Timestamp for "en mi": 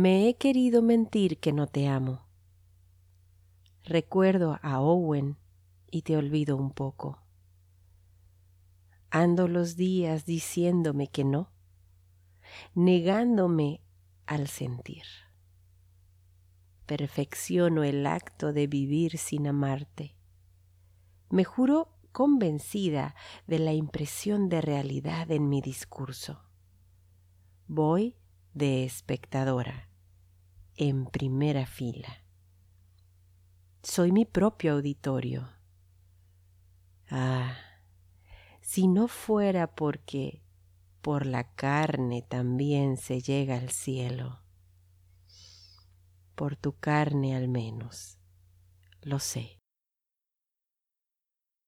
25.32-25.60